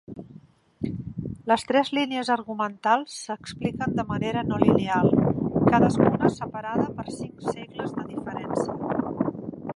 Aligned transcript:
Les 1.51 1.65
tres 1.71 1.91
línies 1.97 2.31
argumentals 2.35 3.19
s'expliquen 3.25 3.93
de 4.01 4.07
manera 4.13 4.43
no 4.49 4.59
lineal, 4.65 5.13
cadascuna 5.69 6.33
separada 6.41 6.89
per 6.99 7.07
cinc 7.21 7.47
segles 7.51 7.97
de 8.01 8.09
diferència. 8.11 9.11